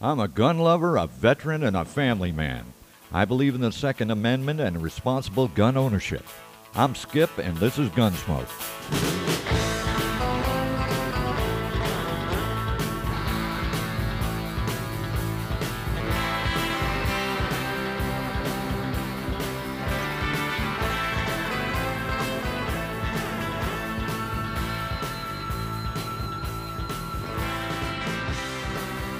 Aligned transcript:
I'm 0.00 0.20
a 0.20 0.28
gun 0.28 0.58
lover, 0.58 0.96
a 0.96 1.08
veteran, 1.08 1.64
and 1.64 1.76
a 1.76 1.84
family 1.84 2.30
man. 2.30 2.72
I 3.12 3.24
believe 3.24 3.56
in 3.56 3.60
the 3.60 3.72
Second 3.72 4.12
Amendment 4.12 4.60
and 4.60 4.80
responsible 4.80 5.48
gun 5.48 5.76
ownership. 5.76 6.24
I'm 6.76 6.94
Skip, 6.94 7.36
and 7.38 7.56
this 7.56 7.78
is 7.78 7.88
Gunsmoke. 7.90 8.46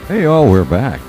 Hey, 0.08 0.24
all, 0.24 0.50
we're 0.50 0.64
back. 0.64 1.02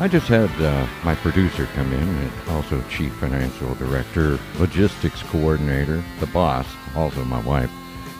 I 0.00 0.08
just 0.08 0.26
had 0.26 0.50
uh, 0.60 0.88
my 1.04 1.14
producer 1.14 1.66
come 1.66 1.92
in, 1.92 2.02
and 2.02 2.32
also 2.48 2.82
chief 2.90 3.14
financial 3.14 3.72
director, 3.76 4.40
logistics 4.58 5.22
coordinator, 5.22 6.02
the 6.18 6.26
boss, 6.26 6.66
also 6.96 7.24
my 7.26 7.38
wife, 7.42 7.70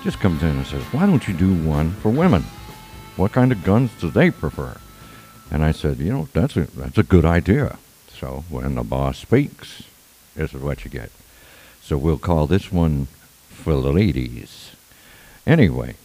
just 0.05 0.21
comes 0.21 0.41
in 0.45 0.51
and 0.51 0.66
says, 0.69 0.85
"Why 0.93 1.05
don't 1.05 1.27
you 1.27 1.35
do 1.35 1.52
one 1.52 1.91
for 1.95 2.11
women? 2.11 2.45
What 3.16 3.33
kind 3.33 3.51
of 3.51 3.65
guns 3.65 3.91
do 4.01 4.09
they 4.09 4.30
prefer?" 4.30 4.77
And 5.51 5.65
I 5.65 5.73
said, 5.73 5.98
"You 5.98 6.12
know, 6.12 6.29
that's 6.33 6.57
a 6.57 6.69
that's 6.77 6.96
a 6.96 7.02
good 7.02 7.24
idea." 7.24 7.79
So 8.07 8.45
when 8.49 8.77
the 8.77 8.85
boss 8.85 9.19
speaks, 9.19 9.83
this 10.37 10.55
is 10.55 10.60
what 10.62 10.85
you 10.85 10.93
get. 10.93 11.10
So 11.83 11.99
we'll 11.99 12.19
call 12.19 12.46
this 12.46 12.71
one 12.71 13.09
for 13.49 13.73
the 13.73 13.93
ladies. 13.93 14.77
Anyway, 15.45 15.96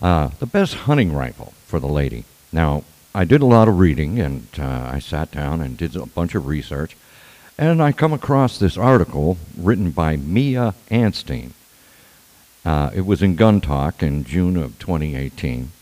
uh, 0.00 0.28
the 0.38 0.46
best 0.46 0.74
hunting 0.86 1.12
rifle 1.12 1.54
for 1.66 1.80
the 1.80 1.88
lady. 1.88 2.24
Now, 2.52 2.84
I 3.12 3.24
did 3.24 3.42
a 3.42 3.46
lot 3.46 3.66
of 3.66 3.78
reading 3.78 4.20
and 4.20 4.46
uh, 4.56 4.88
I 4.92 5.00
sat 5.00 5.32
down 5.32 5.60
and 5.60 5.76
did 5.76 5.96
a 5.96 6.06
bunch 6.06 6.36
of 6.36 6.46
research. 6.46 6.96
And 7.58 7.82
I 7.82 7.92
come 7.92 8.12
across 8.12 8.56
this 8.56 8.78
article 8.78 9.36
written 9.58 9.90
by 9.90 10.16
Mia 10.16 10.74
Anstine. 10.90 11.50
Uh, 12.64 12.90
it 12.94 13.02
was 13.02 13.20
in 13.20 13.34
Gun 13.34 13.60
Talk 13.60 14.02
in 14.02 14.24
June 14.24 14.56
of 14.56 14.78
2018. 14.78 15.72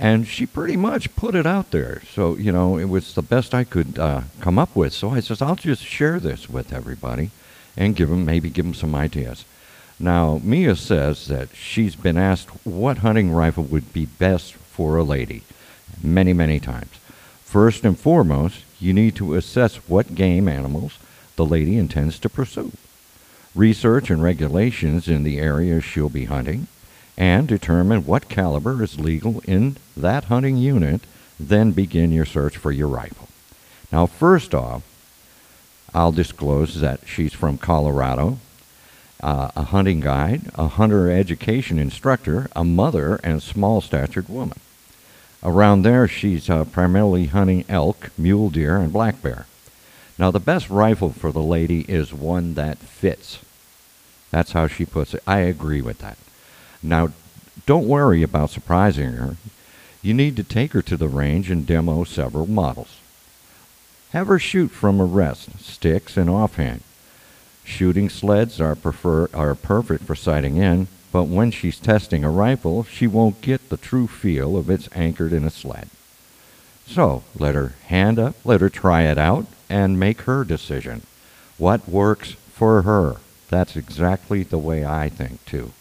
And 0.00 0.26
she 0.26 0.46
pretty 0.46 0.76
much 0.76 1.14
put 1.16 1.34
it 1.34 1.46
out 1.46 1.70
there. 1.70 2.02
So, 2.12 2.36
you 2.36 2.52
know, 2.52 2.76
it 2.76 2.86
was 2.86 3.14
the 3.14 3.22
best 3.22 3.54
I 3.54 3.64
could 3.64 3.98
uh, 3.98 4.22
come 4.40 4.58
up 4.58 4.74
with. 4.74 4.92
So 4.92 5.10
I 5.10 5.20
says, 5.20 5.40
I'll 5.40 5.56
just 5.56 5.84
share 5.84 6.18
this 6.18 6.50
with 6.50 6.72
everybody 6.72 7.30
and 7.76 7.96
give 7.96 8.08
them, 8.08 8.24
maybe 8.24 8.50
give 8.50 8.64
them 8.64 8.74
some 8.74 8.94
ideas. 8.94 9.44
Now, 10.00 10.40
Mia 10.42 10.76
says 10.76 11.28
that 11.28 11.54
she's 11.54 11.94
been 11.96 12.16
asked 12.16 12.48
what 12.66 12.98
hunting 12.98 13.32
rifle 13.32 13.64
would 13.64 13.92
be 13.92 14.06
best 14.06 14.54
for 14.54 14.96
a 14.96 15.04
lady 15.04 15.42
many, 16.02 16.32
many 16.32 16.60
times. 16.60 16.90
First 17.44 17.84
and 17.84 17.98
foremost, 17.98 18.64
you 18.78 18.92
need 18.92 19.16
to 19.16 19.34
assess 19.34 19.76
what 19.88 20.14
game 20.14 20.48
animals 20.48 20.98
the 21.36 21.46
lady 21.46 21.76
intends 21.78 22.18
to 22.18 22.28
pursue, 22.28 22.72
research 23.54 24.10
and 24.10 24.22
regulations 24.22 25.08
in 25.08 25.22
the 25.22 25.38
area 25.38 25.80
she'll 25.80 26.08
be 26.08 26.26
hunting, 26.26 26.66
and 27.16 27.48
determine 27.48 28.06
what 28.06 28.28
caliber 28.28 28.82
is 28.82 29.00
legal 29.00 29.40
in 29.40 29.76
that 29.96 30.24
hunting 30.24 30.56
unit, 30.56 31.00
then 31.38 31.72
begin 31.72 32.12
your 32.12 32.24
search 32.24 32.56
for 32.56 32.70
your 32.70 32.88
rifle. 32.88 33.28
Now, 33.90 34.06
first 34.06 34.54
off, 34.54 34.82
I'll 35.94 36.12
disclose 36.12 36.80
that 36.80 37.00
she's 37.06 37.32
from 37.32 37.58
Colorado, 37.58 38.38
uh, 39.20 39.50
a 39.56 39.62
hunting 39.62 40.00
guide, 40.00 40.42
a 40.54 40.68
hunter 40.68 41.10
education 41.10 41.78
instructor, 41.78 42.48
a 42.54 42.62
mother, 42.62 43.16
and 43.24 43.38
a 43.38 43.40
small 43.40 43.80
statured 43.80 44.28
woman. 44.28 44.58
Around 45.42 45.82
there, 45.82 46.08
she's 46.08 46.50
uh, 46.50 46.64
primarily 46.64 47.26
hunting 47.26 47.64
elk, 47.68 48.10
mule 48.18 48.50
deer, 48.50 48.76
and 48.76 48.92
black 48.92 49.22
bear. 49.22 49.46
Now, 50.18 50.32
the 50.32 50.40
best 50.40 50.68
rifle 50.68 51.10
for 51.10 51.30
the 51.30 51.42
lady 51.42 51.82
is 51.82 52.12
one 52.12 52.54
that 52.54 52.78
fits. 52.78 53.38
That's 54.30 54.52
how 54.52 54.66
she 54.66 54.84
puts 54.84 55.14
it. 55.14 55.22
I 55.26 55.40
agree 55.40 55.80
with 55.80 55.98
that. 55.98 56.18
Now, 56.82 57.12
don't 57.66 57.86
worry 57.86 58.22
about 58.22 58.50
surprising 58.50 59.12
her. 59.12 59.36
You 60.02 60.14
need 60.14 60.36
to 60.36 60.44
take 60.44 60.72
her 60.72 60.82
to 60.82 60.96
the 60.96 61.08
range 61.08 61.50
and 61.50 61.66
demo 61.66 62.04
several 62.04 62.46
models. 62.46 62.98
Have 64.10 64.26
her 64.26 64.38
shoot 64.38 64.68
from 64.68 65.00
a 65.00 65.04
rest, 65.04 65.60
sticks, 65.60 66.16
and 66.16 66.28
offhand. 66.28 66.82
Shooting 67.64 68.08
sleds 68.08 68.60
are, 68.60 68.74
prefer, 68.74 69.28
are 69.34 69.54
perfect 69.54 70.04
for 70.04 70.14
sighting 70.14 70.56
in, 70.56 70.88
but 71.10 71.24
when 71.24 71.50
she's 71.50 71.80
testing 71.80 72.24
a 72.24 72.30
rifle, 72.30 72.84
she 72.84 73.06
won't 73.06 73.40
get 73.40 73.68
the 73.68 73.76
true 73.76 74.06
feel 74.06 74.56
of 74.56 74.68
it's 74.68 74.88
anchored 74.94 75.32
in 75.32 75.44
a 75.44 75.50
sled. 75.50 75.88
So 76.86 77.22
let 77.38 77.54
her 77.54 77.74
hand 77.86 78.18
up, 78.18 78.36
let 78.44 78.60
her 78.60 78.70
try 78.70 79.02
it 79.02 79.18
out, 79.18 79.46
and 79.68 79.98
make 80.00 80.22
her 80.22 80.44
decision. 80.44 81.02
What 81.56 81.88
works 81.88 82.32
for 82.52 82.82
her? 82.82 83.16
That's 83.48 83.76
exactly 83.76 84.42
the 84.42 84.58
way 84.58 84.84
I 84.84 85.08
think, 85.08 85.44
too. 85.44 85.72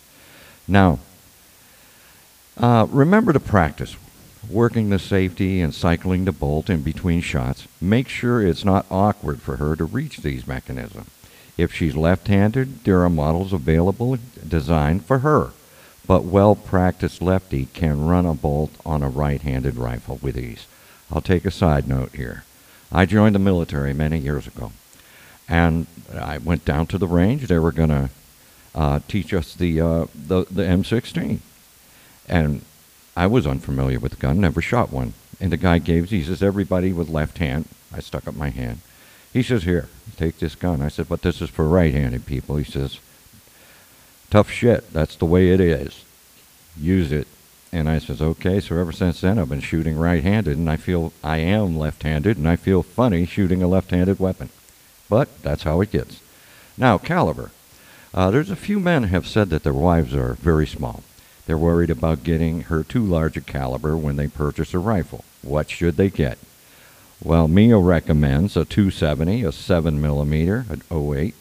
Now, 0.67 0.99
uh, 2.57 2.87
remember 2.89 3.33
to 3.33 3.39
practice 3.39 3.95
working 4.49 4.89
the 4.89 4.99
safety 4.99 5.61
and 5.61 5.73
cycling 5.73 6.25
the 6.25 6.31
bolt 6.31 6.69
in 6.69 6.81
between 6.81 7.21
shots. 7.21 7.67
Make 7.81 8.07
sure 8.07 8.41
it's 8.41 8.65
not 8.65 8.85
awkward 8.89 9.41
for 9.41 9.57
her 9.57 9.75
to 9.75 9.83
reach 9.83 10.17
these 10.17 10.47
mechanisms. 10.47 11.09
If 11.57 11.73
she's 11.73 11.95
left-handed, 11.95 12.83
there 12.83 13.01
are 13.01 13.09
models 13.09 13.51
available 13.51 14.17
designed 14.47 15.05
for 15.05 15.19
her, 15.19 15.51
but 16.05 16.23
well-practiced 16.23 17.21
lefty 17.21 17.65
can 17.73 18.05
run 18.05 18.25
a 18.25 18.33
bolt 18.33 18.71
on 18.85 19.01
a 19.01 19.09
right-handed 19.09 19.75
rifle 19.75 20.19
with 20.21 20.37
ease. 20.37 20.67
I'll 21.11 21.21
take 21.21 21.45
a 21.45 21.51
side 21.51 21.87
note 21.87 22.13
here. 22.13 22.43
I 22.91 23.05
joined 23.05 23.35
the 23.35 23.39
military 23.39 23.93
many 23.93 24.19
years 24.19 24.47
ago, 24.47 24.71
and 25.49 25.87
I 26.13 26.37
went 26.37 26.63
down 26.63 26.87
to 26.87 26.97
the 26.97 27.07
range. 27.07 27.47
They 27.47 27.59
were 27.59 27.71
going 27.71 27.89
to 27.89 28.09
uh, 28.75 28.99
teach 29.07 29.33
us 29.33 29.55
the, 29.55 29.81
uh, 29.81 30.05
the 30.13 30.45
the 30.51 30.63
M16, 30.63 31.39
and 32.29 32.61
I 33.15 33.25
was 33.25 33.47
unfamiliar 33.47 33.99
with 33.99 34.11
the 34.11 34.17
gun, 34.19 34.39
never 34.39 34.61
shot 34.61 34.91
one. 34.91 35.13
And 35.39 35.51
the 35.51 35.57
guy 35.57 35.79
gave, 35.79 36.09
he 36.09 36.23
says, 36.23 36.43
everybody 36.43 36.93
with 36.93 37.09
left 37.09 37.39
hand. 37.39 37.65
I 37.91 37.99
stuck 37.99 38.27
up 38.27 38.35
my 38.35 38.49
hand. 38.49 38.79
He 39.33 39.43
says, 39.43 39.63
Here, 39.63 39.89
take 40.15 40.39
this 40.39 40.55
gun. 40.55 40.81
I 40.81 40.87
said, 40.87 41.09
But 41.09 41.21
this 41.21 41.41
is 41.41 41.49
for 41.49 41.67
right 41.67 41.93
handed 41.93 42.25
people. 42.25 42.57
He 42.57 42.63
says, 42.63 42.99
Tough 44.29 44.49
shit. 44.49 44.91
That's 44.93 45.15
the 45.15 45.25
way 45.25 45.51
it 45.51 45.59
is. 45.59 46.03
Use 46.79 47.11
it. 47.11 47.27
And 47.71 47.89
I 47.89 47.99
says, 47.99 48.21
Okay. 48.21 48.59
So 48.59 48.77
ever 48.77 48.91
since 48.91 49.21
then, 49.21 49.39
I've 49.39 49.49
been 49.49 49.59
shooting 49.61 49.97
right 49.97 50.23
handed, 50.23 50.57
and 50.57 50.69
I 50.69 50.77
feel 50.77 51.13
I 51.23 51.37
am 51.37 51.77
left 51.77 52.03
handed, 52.03 52.37
and 52.37 52.47
I 52.47 52.55
feel 52.55 52.83
funny 52.83 53.25
shooting 53.25 53.61
a 53.61 53.67
left 53.67 53.91
handed 53.91 54.19
weapon. 54.19 54.49
But 55.09 55.41
that's 55.41 55.63
how 55.63 55.81
it 55.81 55.91
gets. 55.91 56.19
Now, 56.77 56.97
caliber. 56.97 57.51
Uh, 58.13 58.31
there's 58.31 58.49
a 58.49 58.55
few 58.55 58.79
men 58.79 59.03
have 59.03 59.27
said 59.27 59.49
that 59.49 59.63
their 59.63 59.73
wives 59.73 60.13
are 60.13 60.33
very 60.33 60.65
small. 60.65 61.03
They're 61.45 61.57
worried 61.57 61.89
about 61.89 62.23
getting 62.23 62.63
her 62.63 62.83
too 62.83 63.03
large 63.03 63.37
a 63.37 63.41
caliber 63.41 63.95
when 63.95 64.15
they 64.15 64.27
purchase 64.27 64.73
a 64.73 64.79
rifle. 64.79 65.23
What 65.41 65.69
should 65.69 65.95
they 65.95 66.09
get? 66.09 66.37
Well, 67.23 67.47
Mia 67.47 67.77
recommends 67.77 68.55
a 68.55 68.63
270, 68.63 69.43
a 69.43 69.51
7 69.51 69.99
millimeter, 70.01 70.65
an 70.69 70.83
08, 70.91 71.33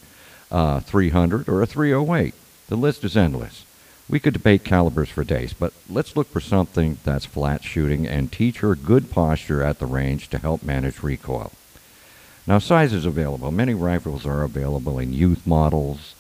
uh, 0.51 0.81
300, 0.81 1.49
or 1.49 1.63
a 1.63 1.67
308. 1.67 2.35
The 2.69 2.77
list 2.77 3.05
is 3.05 3.17
endless. 3.17 3.65
We 4.09 4.19
could 4.19 4.33
debate 4.33 4.65
calibers 4.65 5.11
for 5.11 5.25
days, 5.25 5.53
but 5.53 5.73
let's 5.91 6.17
look 6.17 6.29
for 6.29 6.41
something 6.41 6.99
that's 7.05 7.27
flat 7.27 7.63
shooting 7.63 8.07
and 8.07 8.33
teach 8.33 8.61
her 8.61 8.75
good 8.75 9.11
posture 9.11 9.63
at 9.63 9.79
the 9.79 9.87
range 9.87 10.29
to 10.31 10.39
help 10.39 10.63
manage 10.63 11.03
recoil. 11.03 11.53
Now, 12.47 12.59
sizes 12.59 13.05
available. 13.05 13.51
Many 13.51 13.75
rifles 13.75 14.25
are 14.25 14.45
available 14.45 14.99
in 14.99 15.13
youth 15.13 15.47
models. 15.47 16.15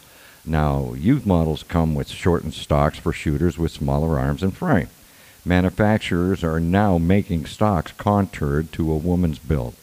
Now, 0.44 0.92
youth 0.94 1.24
models 1.24 1.62
come 1.62 1.94
with 1.94 2.08
shortened 2.08 2.54
stocks 2.54 2.98
for 2.98 3.12
shooters 3.12 3.56
with 3.56 3.72
smaller 3.72 4.18
arms 4.18 4.42
and 4.42 4.54
frame. 4.54 4.88
Manufacturers 5.46 6.42
are 6.42 6.58
now 6.58 6.98
making 6.98 7.46
stocks 7.46 7.92
contoured 7.92 8.72
to 8.72 8.90
a 8.90 8.96
woman's 8.96 9.38
build. 9.38 9.74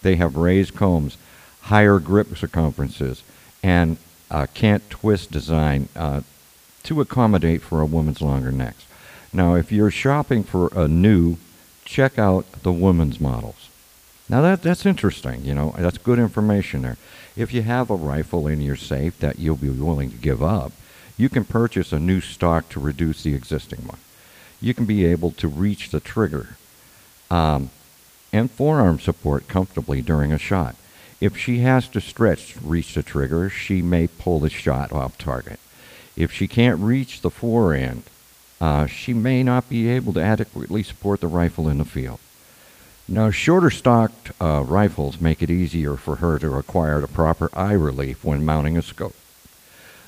They 0.00 0.14
have 0.14 0.36
raised 0.36 0.76
combs, 0.76 1.16
higher 1.62 1.98
grip 1.98 2.36
circumferences, 2.36 3.24
and 3.60 3.96
a 4.30 4.46
can't 4.46 4.88
twist 4.88 5.32
design 5.32 5.88
uh, 5.96 6.20
to 6.84 7.00
accommodate 7.00 7.62
for 7.62 7.80
a 7.80 7.86
woman's 7.86 8.22
longer 8.22 8.52
necks. 8.52 8.86
Now, 9.32 9.56
if 9.56 9.72
you're 9.72 9.90
shopping 9.90 10.44
for 10.44 10.70
a 10.72 10.86
new, 10.86 11.36
check 11.84 12.16
out 12.16 12.62
the 12.62 12.72
women's 12.72 13.20
models. 13.20 13.70
Now 14.28 14.40
that 14.42 14.62
that's 14.62 14.86
interesting, 14.86 15.44
you 15.44 15.54
know, 15.54 15.74
that's 15.76 15.98
good 15.98 16.20
information 16.20 16.82
there. 16.82 16.96
If 17.34 17.52
you 17.52 17.62
have 17.62 17.90
a 17.90 17.96
rifle 17.96 18.46
in 18.46 18.60
your 18.60 18.76
safe 18.76 19.18
that 19.18 19.40
you'll 19.40 19.56
be 19.56 19.70
willing 19.70 20.12
to 20.12 20.16
give 20.16 20.44
up, 20.44 20.70
you 21.16 21.28
can 21.28 21.44
purchase 21.44 21.92
a 21.92 21.98
new 21.98 22.20
stock 22.20 22.68
to 22.68 22.78
reduce 22.78 23.24
the 23.24 23.34
existing 23.34 23.84
one 23.84 23.98
you 24.60 24.74
can 24.74 24.84
be 24.84 25.04
able 25.04 25.30
to 25.32 25.48
reach 25.48 25.90
the 25.90 26.00
trigger 26.00 26.56
um, 27.30 27.70
and 28.32 28.50
forearm 28.50 28.98
support 28.98 29.48
comfortably 29.48 30.02
during 30.02 30.32
a 30.32 30.38
shot. 30.38 30.76
If 31.20 31.36
she 31.36 31.58
has 31.60 31.88
to 31.88 32.00
stretch 32.00 32.54
to 32.54 32.60
reach 32.60 32.94
the 32.94 33.02
trigger, 33.02 33.50
she 33.50 33.82
may 33.82 34.06
pull 34.06 34.40
the 34.40 34.50
shot 34.50 34.92
off 34.92 35.18
target. 35.18 35.58
If 36.16 36.32
she 36.32 36.46
can't 36.46 36.80
reach 36.80 37.20
the 37.20 37.30
forend, 37.30 38.04
uh, 38.60 38.86
she 38.86 39.14
may 39.14 39.42
not 39.42 39.68
be 39.68 39.88
able 39.88 40.12
to 40.14 40.22
adequately 40.22 40.82
support 40.82 41.20
the 41.20 41.26
rifle 41.28 41.68
in 41.68 41.78
the 41.78 41.84
field. 41.84 42.18
Now, 43.08 43.30
shorter 43.30 43.70
stocked 43.70 44.32
uh, 44.40 44.62
rifles 44.66 45.20
make 45.20 45.42
it 45.42 45.50
easier 45.50 45.96
for 45.96 46.16
her 46.16 46.38
to 46.40 46.56
acquire 46.56 47.00
the 47.00 47.08
proper 47.08 47.48
eye 47.54 47.72
relief 47.72 48.24
when 48.24 48.44
mounting 48.44 48.76
a 48.76 48.82
scope. 48.82 49.14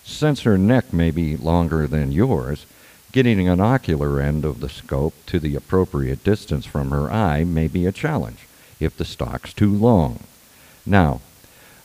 Since 0.05 0.43
her 0.43 0.59
neck 0.59 0.93
may 0.93 1.11
be 1.11 1.37
longer 1.37 1.87
than 1.87 2.13
yours, 2.13 2.67
getting 3.13 3.49
an 3.49 3.61
ocular 3.61 4.21
end 4.21 4.45
of 4.45 4.61
the 4.61 4.69
scope 4.69 5.15
to 5.27 5.39
the 5.39 5.57
appropriate 5.57 6.23
distance 6.23 6.67
from 6.67 6.91
her 6.91 7.11
eye 7.11 7.45
may 7.45 7.67
be 7.67 7.87
a 7.87 7.93
challenge 7.93 8.47
if 8.79 8.97
the 8.97 9.05
stock's 9.05 9.53
too 9.53 9.73
long. 9.73 10.21
Now, 10.87 11.21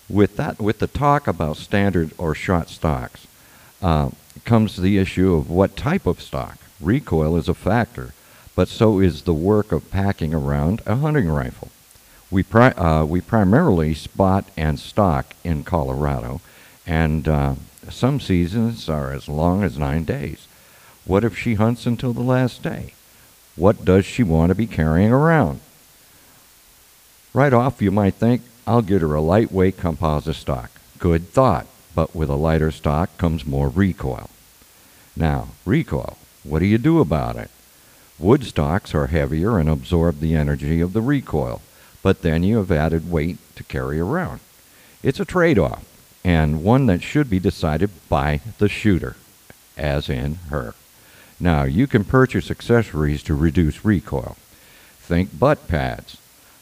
with 0.07 0.37
that, 0.37 0.59
with 0.59 0.79
the 0.79 0.87
talk 0.87 1.27
about 1.27 1.57
standard 1.57 2.11
or 2.17 2.35
shot 2.35 2.69
stocks, 2.69 3.27
uh, 3.81 4.09
comes 4.43 4.77
the 4.77 4.97
issue 4.97 5.33
of 5.33 5.49
what 5.49 5.75
type 5.75 6.05
of 6.05 6.21
stock. 6.21 6.57
Recoil 6.79 7.37
is 7.37 7.49
a 7.49 7.53
factor, 7.53 8.13
but 8.55 8.67
so 8.67 8.99
is 8.99 9.23
the 9.23 9.33
work 9.33 9.71
of 9.71 9.89
packing 9.91 10.33
around 10.33 10.81
a 10.85 10.95
hunting 10.97 11.29
rifle. 11.29 11.69
We, 12.29 12.43
pri- 12.43 12.71
uh, 12.71 13.05
we 13.05 13.21
primarily 13.21 13.93
spot 13.93 14.45
and 14.57 14.79
stalk 14.79 15.35
in 15.43 15.63
Colorado, 15.63 16.41
and 16.85 17.27
uh, 17.27 17.55
some 17.89 18.19
seasons 18.19 18.89
are 18.89 19.11
as 19.11 19.27
long 19.27 19.63
as 19.63 19.77
nine 19.77 20.03
days. 20.03 20.47
What 21.05 21.23
if 21.23 21.37
she 21.37 21.53
hunts 21.53 21.85
until 21.85 22.13
the 22.13 22.21
last 22.21 22.63
day? 22.63 22.93
What 23.55 23.85
does 23.85 24.05
she 24.05 24.23
want 24.23 24.49
to 24.49 24.55
be 24.55 24.67
carrying 24.67 25.11
around? 25.11 25.61
Right 27.33 27.53
off, 27.53 27.81
you 27.81 27.91
might 27.91 28.15
think, 28.15 28.41
I'll 28.65 28.81
get 28.81 29.01
her 29.01 29.13
a 29.13 29.21
lightweight 29.21 29.77
composite 29.77 30.35
stock. 30.35 30.71
Good 30.97 31.29
thought, 31.29 31.67
but 31.93 32.15
with 32.15 32.29
a 32.29 32.35
lighter 32.35 32.71
stock 32.71 33.15
comes 33.17 33.45
more 33.45 33.69
recoil. 33.69 34.29
Now, 35.15 35.49
recoil, 35.65 36.17
what 36.43 36.59
do 36.59 36.65
you 36.65 36.77
do 36.77 36.99
about 36.99 37.35
it? 37.35 37.51
Wood 38.17 38.43
stocks 38.43 38.95
are 38.95 39.07
heavier 39.07 39.59
and 39.59 39.69
absorb 39.69 40.19
the 40.19 40.35
energy 40.35 40.81
of 40.81 40.93
the 40.93 41.01
recoil, 41.01 41.61
but 42.01 42.21
then 42.21 42.43
you 42.43 42.57
have 42.57 42.71
added 42.71 43.11
weight 43.11 43.37
to 43.55 43.63
carry 43.63 43.99
around. 43.99 44.39
It's 45.03 45.19
a 45.19 45.25
trade 45.25 45.59
off, 45.59 45.85
and 46.23 46.63
one 46.63 46.87
that 46.87 47.03
should 47.03 47.29
be 47.29 47.39
decided 47.39 47.91
by 48.09 48.41
the 48.57 48.69
shooter, 48.69 49.17
as 49.77 50.09
in 50.09 50.35
her. 50.49 50.73
Now, 51.39 51.63
you 51.63 51.87
can 51.87 52.05
purchase 52.05 52.49
accessories 52.49 53.21
to 53.23 53.35
reduce 53.35 53.83
recoil. 53.83 54.37
Think 54.99 55.37
butt 55.37 55.67
pads, 55.67 56.17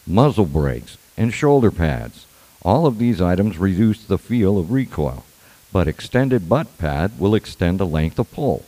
muzzle 0.07 0.45
brakes, 0.45 0.97
and 1.15 1.33
shoulder 1.33 1.71
pads. 1.71 2.25
All 2.63 2.85
of 2.85 2.97
these 2.97 3.21
items 3.21 3.57
reduce 3.57 4.03
the 4.03 4.17
feel 4.17 4.57
of 4.57 4.71
recoil, 4.71 5.25
but 5.71 5.87
extended 5.87 6.49
butt 6.49 6.77
pad 6.77 7.19
will 7.19 7.35
extend 7.35 7.79
the 7.79 7.85
length 7.85 8.17
of 8.19 8.31
pull. 8.31 8.65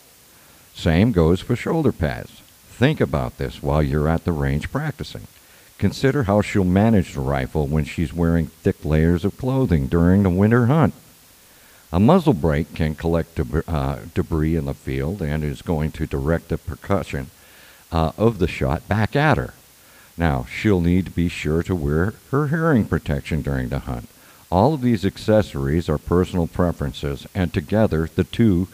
Same 0.74 1.12
goes 1.12 1.42
for 1.42 1.56
shoulder 1.56 1.92
pads. 1.92 2.42
Think 2.68 3.00
about 3.00 3.38
this 3.38 3.64
while 3.64 3.82
you're 3.82 4.10
at 4.10 4.26
the 4.26 4.32
range 4.34 4.72
practicing. 4.72 5.28
Consider 5.78 6.24
how 6.24 6.42
she'll 6.42 6.64
manage 6.64 7.14
the 7.14 7.22
rifle 7.22 7.68
when 7.68 7.86
she's 7.86 8.14
wearing 8.14 8.48
thick 8.48 8.84
layers 8.86 9.26
of 9.26 9.38
clothing 9.38 9.88
during 9.88 10.24
the 10.24 10.30
winter 10.30 10.68
hunt. 10.68 10.94
A 11.92 12.00
muzzle 12.00 12.34
brake 12.34 12.74
can 12.74 12.96
collect 12.96 13.40
uh, 13.68 13.98
debris 14.14 14.56
in 14.56 14.66
the 14.66 14.74
field 14.74 15.22
and 15.22 15.44
is 15.44 15.62
going 15.62 15.92
to 15.92 16.08
direct 16.08 16.50
the 16.50 16.58
percussion 16.58 17.30
uh, 17.92 18.12
of 18.18 18.40
the 18.40 18.48
shot 18.48 18.88
back 18.88 19.16
at 19.16 19.38
her. 19.38 19.54
Now, 20.18 20.46
she'll 20.46 20.82
need 20.82 21.06
to 21.06 21.12
be 21.12 21.30
sure 21.30 21.64
to 21.64 21.76
wear 21.76 22.14
her 22.32 22.48
hearing 22.48 22.86
protection 22.86 23.42
during 23.42 23.70
the 23.70 23.80
hunt. 23.80 24.08
All 24.52 24.74
of 24.74 24.82
these 24.82 25.06
accessories 25.06 25.90
are 25.90 25.98
personal 25.98 26.48
preferences, 26.48 27.28
and 27.36 27.54
together 27.54 28.10
the 28.14 28.24
two, 28.24 28.68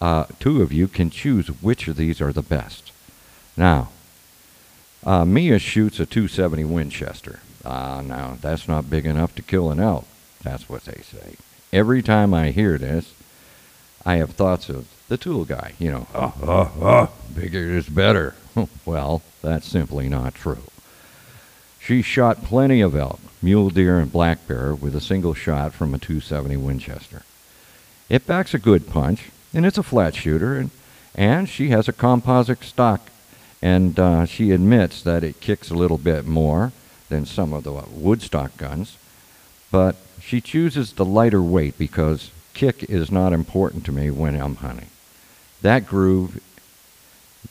uh, 0.00 0.26
two 0.38 0.62
of 0.62 0.72
you 0.72 0.86
can 0.86 1.10
choose 1.10 1.48
which 1.48 1.88
of 1.88 1.96
these 1.96 2.20
are 2.20 2.32
the 2.32 2.42
best. 2.42 2.92
Now, 3.56 3.88
uh, 5.04 5.24
Mia 5.24 5.58
shoots 5.58 6.00
a 6.00 6.06
270 6.06 6.64
Winchester. 6.64 7.40
Ah, 7.64 7.98
uh, 7.98 8.02
now 8.02 8.36
that's 8.40 8.68
not 8.68 8.90
big 8.90 9.06
enough 9.06 9.34
to 9.34 9.42
kill 9.42 9.70
an 9.70 9.80
elk. 9.80 10.06
That's 10.42 10.68
what 10.68 10.84
they 10.84 11.02
say. 11.02 11.36
Every 11.74 12.02
time 12.02 12.32
I 12.32 12.52
hear 12.52 12.78
this, 12.78 13.12
I 14.06 14.18
have 14.18 14.30
thoughts 14.30 14.68
of 14.68 14.86
the 15.08 15.16
tool 15.16 15.44
guy. 15.44 15.72
You 15.80 15.90
know, 15.90 16.06
oh, 16.14 16.32
oh, 16.40 16.72
oh, 16.80 17.12
bigger 17.34 17.68
is 17.76 17.88
better. 17.88 18.36
well, 18.86 19.22
that's 19.42 19.66
simply 19.66 20.08
not 20.08 20.36
true. 20.36 20.62
She 21.80 22.00
shot 22.00 22.44
plenty 22.44 22.80
of 22.80 22.94
elk, 22.94 23.18
mule 23.42 23.70
deer, 23.70 23.98
and 23.98 24.12
black 24.12 24.46
bear 24.46 24.72
with 24.72 24.94
a 24.94 25.00
single 25.00 25.34
shot 25.34 25.72
from 25.72 25.92
a 25.92 25.98
270 25.98 26.56
Winchester. 26.58 27.22
It 28.08 28.24
backs 28.24 28.54
a 28.54 28.60
good 28.60 28.88
punch, 28.88 29.30
and 29.52 29.66
it's 29.66 29.76
a 29.76 29.82
flat 29.82 30.14
shooter, 30.14 30.56
and, 30.56 30.70
and 31.16 31.48
she 31.48 31.70
has 31.70 31.88
a 31.88 31.92
composite 31.92 32.62
stock, 32.62 33.10
and 33.60 33.98
uh, 33.98 34.26
she 34.26 34.52
admits 34.52 35.02
that 35.02 35.24
it 35.24 35.40
kicks 35.40 35.70
a 35.70 35.74
little 35.74 35.98
bit 35.98 36.24
more 36.24 36.70
than 37.08 37.26
some 37.26 37.52
of 37.52 37.64
the 37.64 37.72
woodstock 37.72 38.56
guns, 38.56 38.96
but 39.72 39.96
she 40.24 40.40
chooses 40.40 40.92
the 40.92 41.04
lighter 41.04 41.42
weight 41.42 41.76
because 41.76 42.30
kick 42.54 42.84
is 42.84 43.10
not 43.10 43.32
important 43.32 43.84
to 43.84 43.92
me 43.92 44.10
when 44.10 44.40
I'm 44.40 44.56
hunting. 44.56 44.88
That 45.60 45.86
groove 45.86 46.40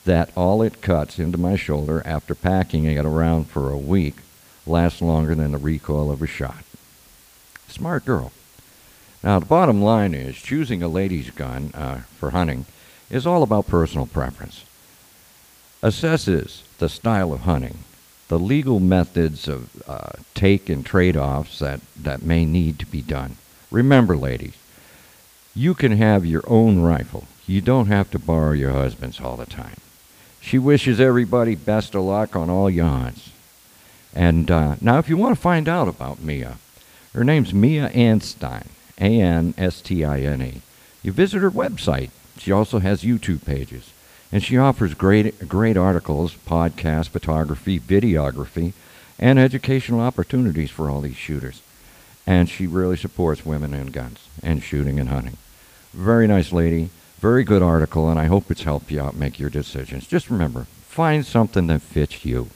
that 0.04 0.30
all 0.36 0.60
it 0.60 0.82
cuts 0.82 1.18
into 1.18 1.38
my 1.38 1.56
shoulder 1.56 2.02
after 2.04 2.34
packing 2.34 2.84
it 2.84 3.06
around 3.06 3.46
for 3.46 3.70
a 3.70 3.78
week 3.78 4.16
lasts 4.66 5.00
longer 5.00 5.34
than 5.34 5.52
the 5.52 5.58
recoil 5.58 6.10
of 6.10 6.20
a 6.20 6.26
shot. 6.26 6.64
Smart 7.68 8.04
girl. 8.04 8.32
Now, 9.22 9.38
the 9.38 9.46
bottom 9.46 9.80
line 9.80 10.12
is 10.12 10.36
choosing 10.36 10.82
a 10.82 10.88
lady's 10.88 11.30
gun 11.30 11.70
uh, 11.74 12.00
for 12.18 12.30
hunting 12.30 12.66
is 13.08 13.26
all 13.26 13.42
about 13.42 13.66
personal 13.66 14.06
preference. 14.06 14.64
Assesses 15.82 16.62
the 16.78 16.88
style 16.88 17.32
of 17.32 17.40
hunting, 17.40 17.78
the 18.28 18.38
legal 18.38 18.80
methods 18.80 19.48
of 19.48 19.82
uh, 19.88 20.12
take 20.34 20.68
and 20.68 20.84
trade 20.84 21.16
offs 21.16 21.58
that, 21.58 21.80
that 21.96 22.22
may 22.22 22.44
need 22.44 22.78
to 22.78 22.86
be 22.86 23.02
done. 23.02 23.36
Remember, 23.70 24.16
ladies, 24.16 24.54
you 25.54 25.74
can 25.74 25.92
have 25.92 26.24
your 26.26 26.42
own 26.46 26.80
rifle. 26.80 27.24
You 27.46 27.60
don't 27.60 27.86
have 27.86 28.10
to 28.12 28.18
borrow 28.18 28.52
your 28.52 28.72
husband's 28.72 29.20
all 29.20 29.36
the 29.36 29.46
time. 29.46 29.76
She 30.40 30.58
wishes 30.58 31.00
everybody 31.00 31.54
best 31.54 31.94
of 31.94 32.02
luck 32.02 32.34
on 32.36 32.50
all 32.50 32.68
yawns. 32.68 33.30
And 34.14 34.50
uh, 34.50 34.76
now, 34.80 34.98
if 34.98 35.08
you 35.08 35.16
want 35.16 35.34
to 35.34 35.40
find 35.40 35.68
out 35.68 35.88
about 35.88 36.20
Mia, 36.20 36.58
her 37.14 37.24
name's 37.24 37.54
Mia 37.54 37.88
Anstine, 37.90 38.66
A 39.00 39.20
N 39.20 39.54
S 39.56 39.80
T 39.80 40.04
I 40.04 40.20
N 40.20 40.42
E. 40.42 40.60
You 41.02 41.12
visit 41.12 41.40
her 41.40 41.50
website. 41.50 42.10
She 42.38 42.52
also 42.52 42.78
has 42.78 43.02
YouTube 43.02 43.44
pages. 43.44 43.92
And 44.34 44.42
she 44.42 44.58
offers 44.58 44.94
great, 44.94 45.48
great 45.48 45.76
articles, 45.76 46.34
podcasts, 46.34 47.08
photography, 47.08 47.78
videography, 47.78 48.72
and 49.16 49.38
educational 49.38 50.00
opportunities 50.00 50.72
for 50.72 50.90
all 50.90 51.02
these 51.02 51.14
shooters. 51.14 51.62
And 52.26 52.48
she 52.48 52.66
really 52.66 52.96
supports 52.96 53.46
women 53.46 53.72
and 53.72 53.92
guns 53.92 54.26
and 54.42 54.60
shooting 54.60 54.98
and 54.98 55.08
hunting. 55.08 55.36
Very 55.92 56.26
nice 56.26 56.50
lady, 56.50 56.90
very 57.20 57.44
good 57.44 57.62
article, 57.62 58.10
and 58.10 58.18
I 58.18 58.24
hope 58.24 58.50
it's 58.50 58.64
helped 58.64 58.90
you 58.90 59.00
out 59.00 59.14
make 59.14 59.38
your 59.38 59.50
decisions. 59.50 60.08
Just 60.08 60.28
remember, 60.28 60.64
find 60.88 61.24
something 61.24 61.68
that 61.68 61.82
fits 61.82 62.24
you. 62.24 62.48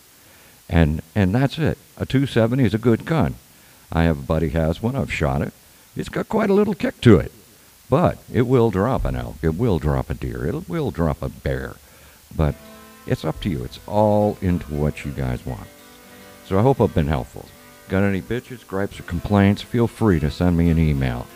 And 0.68 1.00
and 1.14 1.32
that's 1.32 1.60
it. 1.60 1.78
A 1.96 2.04
270 2.04 2.64
is 2.64 2.74
a 2.74 2.78
good 2.78 3.04
gun. 3.04 3.36
I 3.92 4.02
have 4.02 4.18
a 4.18 4.22
buddy 4.22 4.48
has 4.48 4.82
one. 4.82 4.96
I've 4.96 5.12
shot 5.12 5.42
it. 5.42 5.52
It's 5.94 6.08
got 6.08 6.28
quite 6.28 6.50
a 6.50 6.54
little 6.54 6.74
kick 6.74 7.00
to 7.02 7.18
it. 7.18 7.30
But 7.90 8.18
it 8.32 8.42
will 8.42 8.70
drop 8.70 9.04
an 9.04 9.16
elk. 9.16 9.36
It 9.42 9.56
will 9.56 9.78
drop 9.78 10.10
a 10.10 10.14
deer. 10.14 10.46
It 10.46 10.68
will 10.68 10.90
drop 10.90 11.22
a 11.22 11.28
bear. 11.28 11.76
But 12.36 12.54
it's 13.06 13.24
up 13.24 13.40
to 13.40 13.48
you. 13.48 13.64
It's 13.64 13.80
all 13.86 14.36
into 14.42 14.74
what 14.74 15.04
you 15.04 15.12
guys 15.12 15.44
want. 15.46 15.68
So 16.46 16.58
I 16.58 16.62
hope 16.62 16.80
I've 16.80 16.94
been 16.94 17.06
helpful. 17.06 17.46
Got 17.88 18.02
any 18.02 18.20
bitches, 18.20 18.66
gripes, 18.66 19.00
or 19.00 19.04
complaints? 19.04 19.62
Feel 19.62 19.86
free 19.86 20.20
to 20.20 20.30
send 20.30 20.56
me 20.56 20.68
an 20.68 20.78
email 20.78 21.26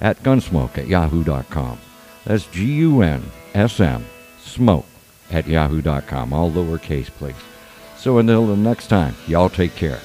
at 0.00 0.22
gunsmoke 0.22 0.76
at 0.78 0.88
yahoo.com. 0.88 1.78
That's 2.24 2.46
G 2.46 2.64
U 2.74 3.02
N 3.02 3.22
S 3.54 3.78
M, 3.78 4.04
smoke 4.40 4.86
at 5.30 5.46
yahoo.com. 5.46 6.32
All 6.32 6.50
lowercase, 6.50 7.06
please. 7.10 7.36
So 7.96 8.18
until 8.18 8.46
the 8.46 8.56
next 8.56 8.88
time, 8.88 9.14
y'all 9.28 9.48
take 9.48 9.76
care. 9.76 10.00